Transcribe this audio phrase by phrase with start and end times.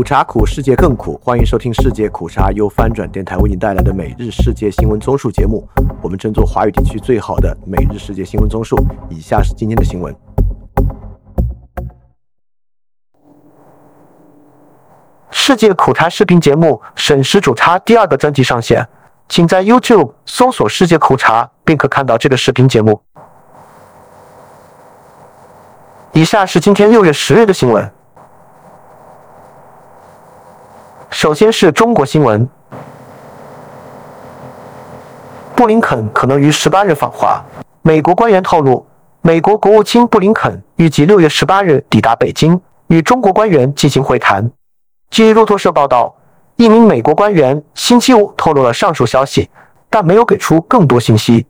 [0.00, 1.20] 苦茶苦，世界更苦。
[1.22, 5.68] 欢迎收听世界苦茶由翻转电台为您带来的每日世界新闻综述节目。
[6.00, 8.82] 我们争做华语地区最好的每日世界新闻综述。
[9.10, 10.16] 以下是今天的新闻。
[15.30, 18.88] 世界苦茶视频节目《审时煮茶》第二个专辑上线，
[19.28, 23.02] 请在 YouTube 搜索“世界苦茶”，并可看到这个视频节目。
[26.14, 27.92] 以下是今天六月十日的新闻。
[31.10, 32.48] 首先是中国新闻，
[35.56, 37.42] 布林肯可能于十八日访华。
[37.82, 38.86] 美国官员透露，
[39.20, 44.48] 美国国务卿布林肯预计六月十八日抵达北京，与中国官员进行会谈。
[45.10, 46.14] 据路透社报道，
[46.54, 49.50] 一名美国官员星期五透露了上述消息，
[49.90, 51.44] 但没有给出更多信息。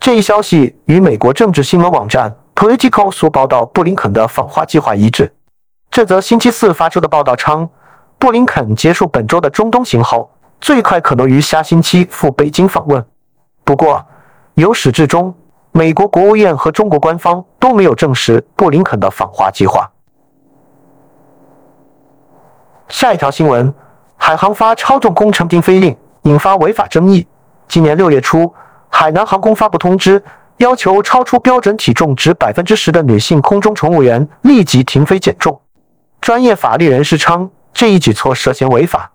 [0.00, 5.32] 这一消息与美国政治新闻网站 Politico 所报道布林肯的访华计划一致。
[5.92, 7.70] 这则星期四发出的报道称。
[8.18, 13.04] 布林肯结束本周的中东行后，最快可能于下星期赴北京访问。
[13.62, 14.04] 不过，
[14.54, 15.34] 由始至终，
[15.70, 19.90] 美国国务院和中国官方都没有证实布林肯的访华计划。
[22.88, 23.72] 下一条新闻：
[24.16, 27.26] 海航发超重工程停飞令，引发违法争议。
[27.68, 28.52] 今年六月初，
[28.88, 30.22] 海南航空发布通知，
[30.56, 35.60] 要求超出标准体重值百分之十的女性空中乘务员立即停飞减重。
[36.20, 37.50] 专业法律人士称。
[37.76, 39.10] 这一举措涉嫌违法。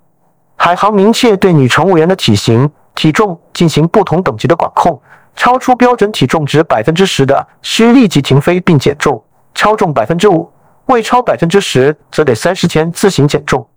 [0.55, 5.01] 海航明确对女乘务员的体型、体重进行不同等级的管控，
[5.35, 9.19] 超出标准体重值百分之十的，需立即停飞并减重；
[9.55, 10.47] 超重百分之五，
[10.85, 13.67] 未超百分之十，则得三十天自行减重。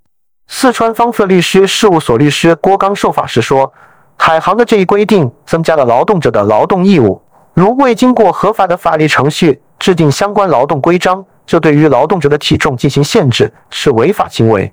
[0.49, 3.73] 四川方策律师事务所律师郭刚受访时说
[4.19, 7.23] ：“海航的这一规定增加了劳动者的劳动义务，
[7.55, 14.73] 如未经过合法的法律程序制定相关劳动规章。”这对于劳动者的体重进行限制是违法行为。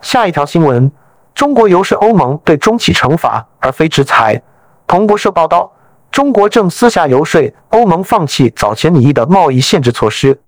[0.00, 0.90] 下一条新闻：
[1.34, 4.40] 中国游说欧盟对中企惩罚而非制裁。
[4.86, 5.72] 彭博社报道，
[6.10, 10.38] 中国正私下游说欧盟放弃早前拟议的贸易限制措施。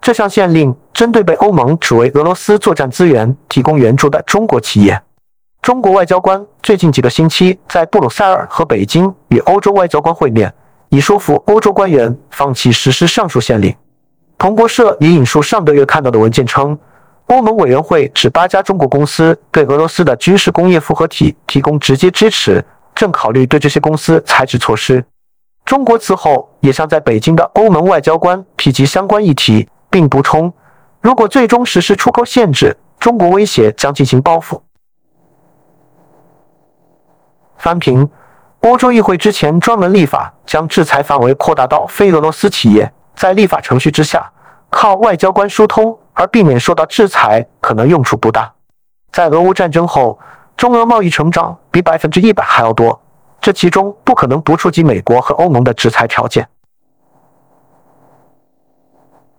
[0.00, 5.02] 这项限令针对被欧盟指为俄罗斯作战资源提供援助的中国企业。
[5.62, 10.54] 中国外交官最近几个星期在布鲁塞尔和北京与欧洲外交官会面。
[10.90, 13.74] 以说服欧洲官员放弃实施上述限令。
[14.38, 16.78] 彭博社也引述上个月看到的文件称，
[17.26, 25.04] 欧盟委员会指八家中国公司对俄罗斯的军事工业复合体提供直接支持，正考虑对这些公司采取措施。
[25.64, 30.50] 中国此后也向在北京的欧盟外交官提及相关议题，并补充，
[31.02, 34.62] 如果最终实施出口限制，中国威胁将进行报复。
[37.58, 38.08] 翻评。
[38.62, 42.90] 欧洲议会之前专门立法，将制裁范围扩大到非俄罗斯企业。
[43.14, 44.32] 在立法程序之下，
[44.70, 48.50] 靠外交官疏通而避免受到制裁，可能用处不大。
[49.12, 50.18] 在俄乌战争后，
[50.56, 52.98] 中俄贸易成长比百分之一百还要多，
[53.42, 56.48] 这其中不可能不触及美国和欧盟的制裁条件。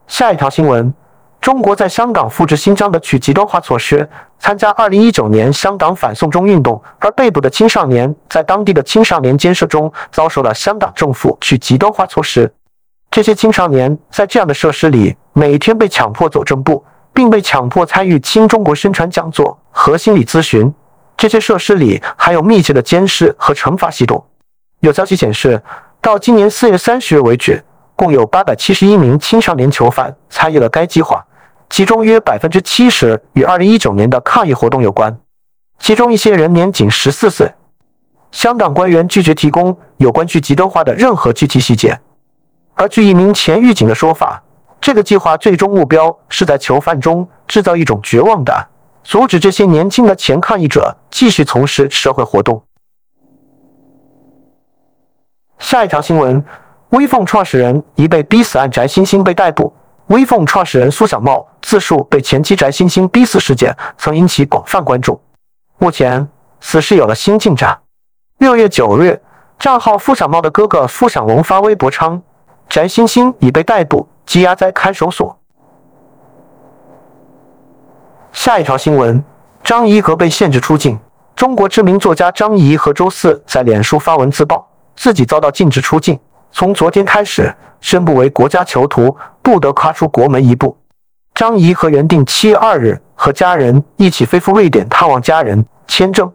[0.06, 0.94] 下一条新闻。
[1.42, 4.08] 中国在香港复制新疆的去极端化措施。
[4.40, 12.50] 参加2019年香港反送中运动而被捕的青少年，在当地的青少年监舍中遭受了香港政府去极端化措施。
[13.12, 20.74] 这些青少年在这样的设施里，每天被强迫走正步，并被强迫参与亲中国宣传讲座和心理咨询。
[21.18, 24.24] 这些设施里还有密切的监视和惩罚系统。
[24.80, 25.62] 有消息显示，
[26.00, 27.62] 到今年4月30日为止，
[27.96, 31.26] 共有871名青少年囚犯参与了该计划。
[31.69, 35.19] 其中约百分之七十与二零一九年的抗议活动有关，
[35.78, 37.52] 其中一些人年仅十四岁。
[38.31, 42.00] 香港官员拒绝提供有关去极端化的任何具体细节，
[42.74, 44.44] 而据一名前狱警的说法，
[44.81, 48.68] 这个计划最终目标是在囚犯中制造一种绝望感，
[49.03, 52.62] 阻止这些年轻的前抗议者继续从事社会活动。
[55.58, 56.44] 下一条新闻：
[56.90, 59.74] 微凤创始人已被逼死案，翟欣欣被逮捕。
[60.09, 65.22] 微凤创始人苏小茂自述被前妻翟欣欣逼死事件，曾引起广泛关注。
[65.78, 66.28] 目前，
[66.59, 67.79] 此事有了新进展。
[68.40, 69.22] 六月九日，
[69.59, 72.20] 账号付小茂的哥哥付小龙发微博称，
[72.67, 75.38] 翟欣欣已被逮捕，羁押在看守所。
[78.32, 79.23] 下一条新闻：
[79.64, 81.00] 张怡和被限制出境。
[81.35, 86.20] 中国知名作家张怡和周四在脸书发文自曝，自己遭到禁止出境。
[86.51, 90.75] 从昨天开始，宣布为国家囚徒，不得跨出国门一步。
[91.34, 96.29] 张仪和原定七月二日和家人一起飞赴瑞典探望家人，签证、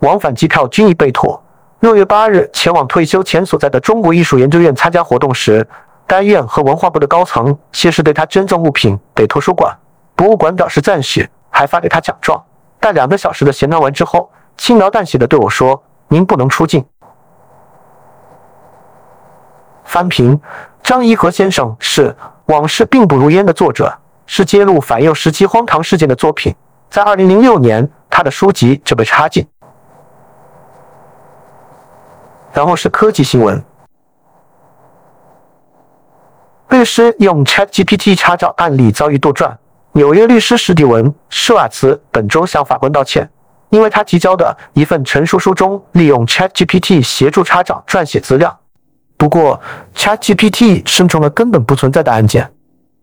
[0.00, 1.42] 往返机票均已备妥。
[1.80, 5.66] 六月八日前往退休前所在的中国艺术研究院参加活动时，
[6.06, 9.76] 该院和文化部的高层先是对他捐赠物品给图书馆，
[10.14, 12.40] 博物馆表示赞许，还发给他奖状。
[12.78, 16.84] 但两个小时的闲谈完之后，轻描淡写的对我说：“您不能出境。”
[19.84, 20.40] 翻评：
[20.82, 22.08] 张颐和先生是
[22.46, 23.96] 《往事并不如烟》的作者，
[24.26, 26.54] 是揭露反右时期荒唐事件的作品。
[26.90, 29.46] 在二零零六年，他的书籍就被插禁。
[32.52, 33.62] 然后是科技新闻。
[36.68, 39.56] 律师用 ChatGPT 查找案例遭遇杜撰。
[39.92, 43.28] 纽约律师史蒂文·施瓦茨本周向法官道歉，
[43.70, 48.58] 因为他提交的一份陈述书中利用 ChatGPT 协助查找撰写资料。
[49.24, 49.58] 不过
[49.96, 52.52] ，ChatGPT 生成了根本不存在的案件。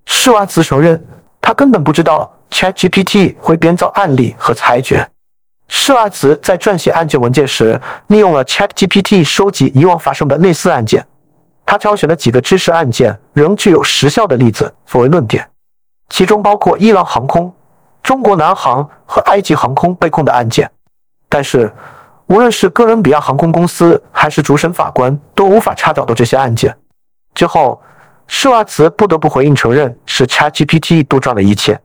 [0.06, 1.03] 施瓦茨承认，
[1.41, 5.09] 他根本不知道 ChatGPT 会编造案例和裁决。
[5.68, 11.03] 施瓦茨在撰写案件文件时，利用了 ChatGPT 收集以往发生的类似案件。
[11.65, 15.50] 他挑选了几个知识案件仍具有时效的例子作为论点，
[16.09, 17.51] 其中包括伊朗航空、
[18.03, 20.69] 中国南航和埃及航空被控的案件。
[21.27, 21.73] 但是，
[22.31, 26.74] 无论是哥伦比亚航空公司还是主审法官都无法查找到这些案件。
[27.33, 27.81] 之后，
[28.25, 31.78] 施瓦茨不得不回应承认是 ChatGPT 杜撰了一切。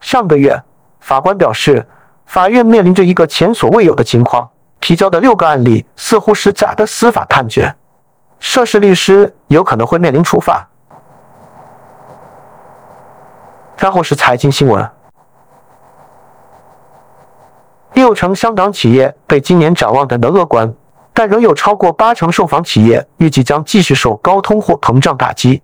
[0.00, 0.60] 上个月，
[1.00, 1.86] 法官表示。
[2.26, 4.48] 法院面临着一个前所未有的情况，
[4.80, 7.72] 提交的六个案例似乎是假的司法判决，
[8.40, 10.66] 涉事律师有可能会面临处罚。
[13.76, 14.90] 然后是财经新闻，
[17.94, 20.74] 六成香港企业被今年展望等的乐观，
[21.12, 25.62] 但仍有超过八成受访企业预计将继续受高通货膨胀打击。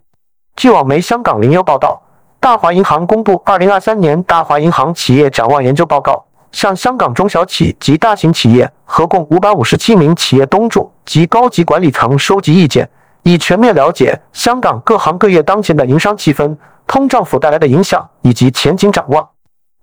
[0.55, 2.00] 据网媒香港零幺报道，
[2.38, 6.25] 大华银行公布二零二三年大华银行企业展望研究报告。
[6.53, 12.88] 向香港中小企及大型企业合共五百五十七名企业东主及高级管理层收集意见，
[13.23, 16.56] 以全面了解香港各行各业当前的营商气氛、
[16.88, 19.29] 通胀所带来的影响以及前景展望。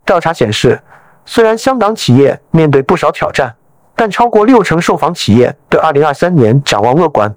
[0.06, 0.82] 调查显示，
[1.30, 3.54] 虽然香港企业面对不少挑战，
[3.94, 7.32] 但超过六成受访企业对二零二三年展望乐观。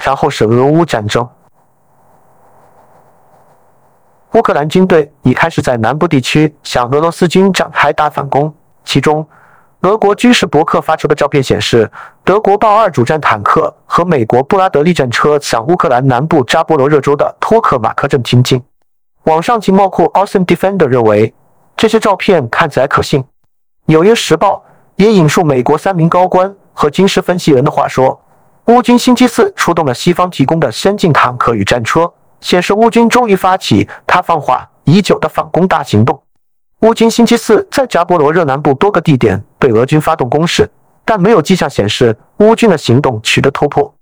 [0.00, 1.26] 然后是俄乌战争。
[4.32, 8.52] 乌克兰军队已开始在南部地区向俄罗斯军展开大反攻。
[8.84, 9.26] 其中，
[9.82, 11.90] 俄国军事博客发出的照片显示，
[12.24, 18.60] 德国豹二主战坦克和美国布拉德利战车向乌克兰南部扎波罗热州的托克马克镇挺进。
[19.24, 21.34] 网上情报库 Awesome Defender 认为，
[21.76, 23.22] 这些照片看起来可信。
[23.86, 24.64] 纽约时报
[24.96, 28.18] 也引述美国三名高官和军事分析人的话说，
[28.66, 32.12] 乌军星期四出动了西方提供的先进坦克与战车。
[32.40, 36.22] 显示乌军终于发起他放话已久的反攻大行动。
[36.80, 40.70] 乌军星期四在扎波罗热南部多个地点对俄军发动攻势，
[41.04, 43.94] 但没有迹象显示乌军的行动取得突破。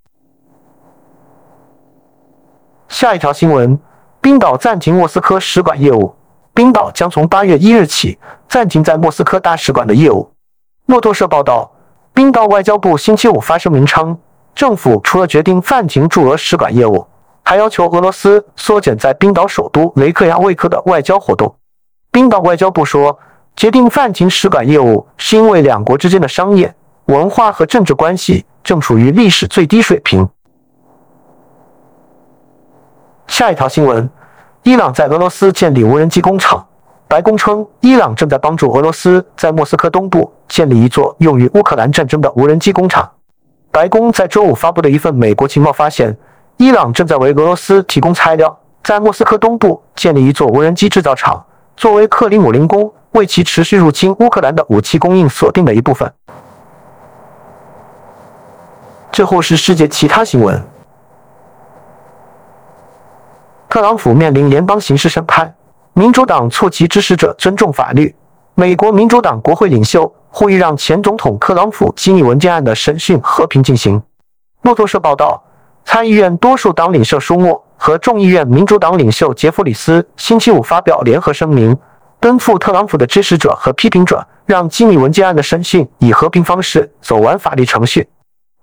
[2.87, 3.76] 下一条新闻：
[4.20, 6.15] 冰岛暂停莫斯科使馆业务。
[6.55, 8.19] 冰岛将从八月一日起
[8.49, 10.29] 暂停在莫斯科大使馆的业务。
[10.87, 11.70] 路透社报道，
[12.12, 14.19] 冰岛外交部星期五发声明称，
[14.55, 17.06] 政府除了决定暂停驻俄使馆业务。
[17.44, 21.55] 还要求俄罗斯缩减在冰岛首都雷克雅未克的外交活动。
[22.11, 23.19] 冰岛外交部说，
[23.56, 26.75] 决定暂停使馆业务是因为两国之间的商业、
[27.06, 30.29] 文化和政治关系正处于历史最低水平。
[33.29, 34.09] 下一条新闻：
[34.64, 36.67] 伊朗在俄罗斯建立无人机工厂。
[37.07, 43.09] 白宫称，伊朗正在帮助俄罗斯在莫斯科东部建立一座用于乌克兰战争的无人机工厂。
[43.71, 46.17] 白宫在周五发布的一份美国情报发现。
[46.57, 51.41] 伊朗正在为俄罗斯提供材料，在莫斯科东部建立一座无人机制造厂，
[51.76, 56.12] 作为克里姆林宫为其持续入侵乌克兰的武器供应锁定的一部分。
[59.12, 60.61] 最后是世界其他新闻：
[63.69, 65.55] 特朗普面临联邦刑事审判，
[65.93, 68.15] 民主党促其支持者尊重法律。
[68.55, 74.03] 美国民主党国会领袖呼吁让前总统特朗普机密文件案的审讯和平进行。
[74.63, 75.43] 路透社报道。
[75.85, 81.75] 参议院多数党领袖舒默和众议院民主党领袖杰弗里斯星期五发表联合声明，
[82.21, 88.07] 敦促特朗普的支持者和批评者让机密文件案的审讯以和平方式走完法律程序。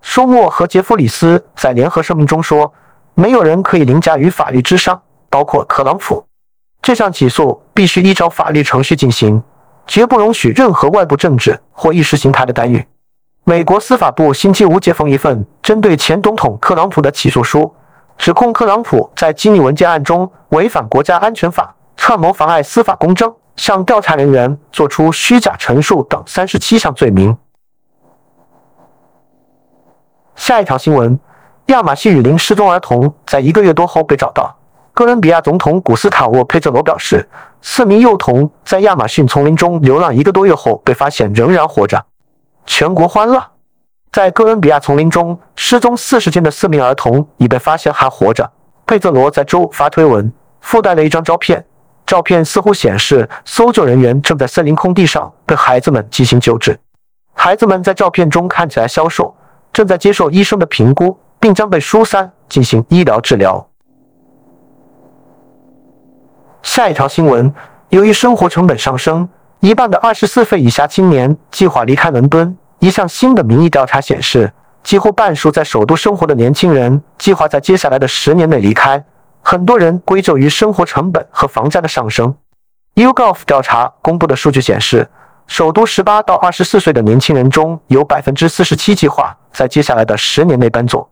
[0.04, 2.72] 舒默和杰弗里斯在联合声明中说
[3.15, 6.25] ：“没有人可以凌驾于法律之上，包括特朗普。
[6.81, 9.41] 这项起诉必须依照法律程序进行，
[9.88, 12.86] 绝不容许任何外部政治或意识形态的干预。”
[13.48, 17.74] 美国司法部星期五接封一份针对前总统特朗普的起诉书，
[18.17, 27.38] 指控特朗普在机密文件案中违反国家安全法、串谋妨碍司法公正、向调查人员作出虚假陈述等三十七项罪名。
[30.36, 31.17] 下一条新闻：
[31.67, 34.55] 亚马逊雨林失踪儿童在一个月多后被找到。
[34.93, 37.27] 哥伦比亚总统古斯塔沃·佩泽罗表示，
[37.62, 42.05] 四名幼童在亚马逊丛林中流浪一个多月后被发现仍然活着。
[42.67, 43.43] 全国欢乐！
[44.12, 48.50] 在哥伦比亚丛林中失踪四十天的四名儿童已被发现还活着。
[48.86, 50.31] 佩泽罗在周五发推文，
[50.62, 51.65] 附带了一张照片，
[52.05, 56.79] 照片似乎显示搜救人员正在森林空地上对孩子们进行救治。
[57.34, 59.36] 孩子们在照片中看起来消瘦，
[59.74, 63.64] 正在接受医生的评估，并将被疏散进行医疗治疗。
[66.64, 67.54] 下一条新闻：
[67.90, 72.58] 由于生活成本上升，一半的二十四岁以下青年计划离开伦敦。
[72.80, 79.06] 一项新的民意调查显示，几乎半数在首都生活的年轻人计划在接下来的十年内离开。
[79.44, 82.36] 很多人归咎于生活成本和房价的上升。
[82.96, 85.08] YouGov 调查公布的数据显示。
[85.46, 91.08] 首都十八到二十四岁的年轻人中有百分之四十七计划在接下来的十年内搬走，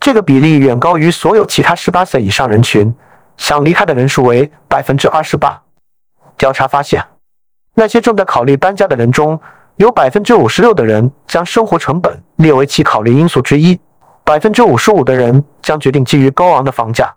[0.00, 2.94] 这个比例远高于所有其他十八岁以上人群。
[3.38, 5.62] 想离开的人数为百分之二十八。
[6.36, 7.04] 调查发现，
[7.74, 9.38] 那些正在考虑搬家的人中
[9.76, 13.78] 有百分之五十六的人将生活成本列为其考虑因素之一，
[14.24, 17.14] 百分之五十五的人将决定基于高昂的房价。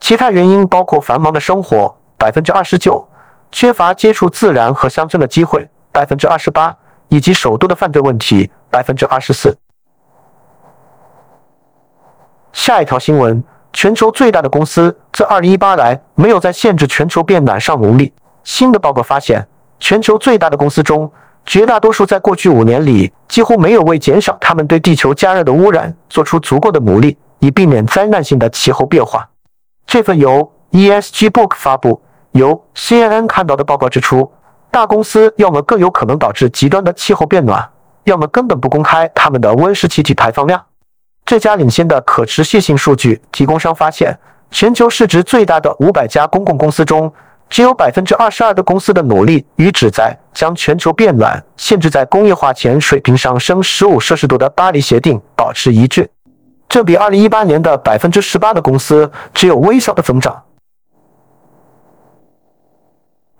[0.00, 3.08] 其他原因包括繁忙的生活，百分之二十九，
[3.52, 5.68] 缺乏接触自然和乡村的机会。
[5.92, 6.76] 百分之二十八，
[7.08, 9.56] 以及首都的犯罪问题百分之二十四。
[12.52, 13.42] 下一条新闻：
[13.72, 18.12] 全球最大的公司自二零一八来没有在限制全球变暖上努力。
[18.44, 19.46] 新的报告发现，
[19.80, 21.10] 全球最大的公司中，
[21.44, 29.28] 绝大多数在过去五年里几乎没有为减少他们对地球加热的污染做出足够的努力，以避免灾难性的气候变化。
[29.86, 32.00] 这份由 ESG Book 发布、
[32.32, 34.30] 由 CNN 看到的报告指出。
[34.70, 37.68] 大公司要么更有可能导致极端的气候变暖，
[38.04, 40.64] 要么根本不公开他们的温室气体排放量。
[41.24, 44.18] 这家领先的可持续性数据提供商发现，
[44.50, 47.12] 全球市值最大的五百家公共公司中，
[47.48, 56.10] 只有百分之二十二的公司的努力与旨在将全球变暖限制在工业化前水平上升十五摄氏度的巴黎协定保持一致。
[56.68, 60.42] 这比二零一八年的百分之十八的公司只有微小的增长。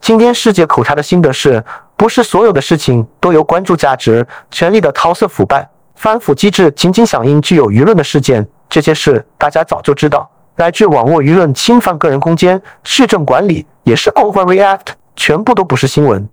[0.01, 1.65] 今天世界口查的心得是，
[1.97, 8.47] 不是所有的事情都由关注价值、权力的桃色腐败、反腐机制仅仅响应具有舆论的事件。
[8.69, 16.29] 这些事大家早就知道，乃至网络舆论侵犯个人空间、市政管理也是 overreact，全部都不是新闻。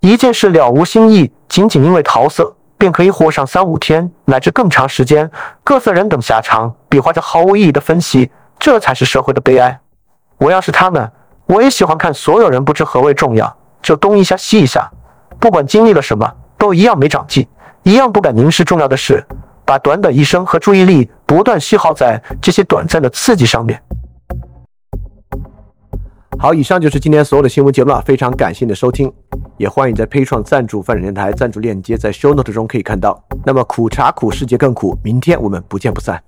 [0.00, 5.30] 一件事了无新意，仅仅因为桃色便可以火上三五天乃至更长时间。
[5.62, 9.78] 各色人等下场，比划着毫无意义的分析，这才是社会的悲哀。
[10.38, 11.10] 我要是他们。
[11.46, 14.90] 我也喜欢看所有人不知何为重要，就东一下西一下，
[15.38, 17.46] 不管经历了什么，都一样没长进，
[17.84, 19.22] 一样不敢凝视重要的是，
[19.64, 23.80] 把短短一生和注意力不断消耗在这些短暂的刺激上面。
[26.38, 29.12] 好，以上就是今天所有的新闻节目了，非常感谢你的收听，
[29.58, 33.22] 也欢迎在 P 创赞助范展电台赞助链接在 Show Note 中可以看到。
[33.44, 36.22] 那么苦茶苦，世界更苦，明天我们不见不散。